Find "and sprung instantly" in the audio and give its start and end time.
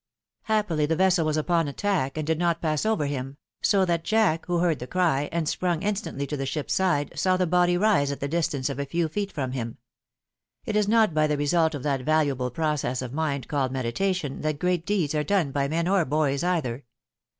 5.31-6.25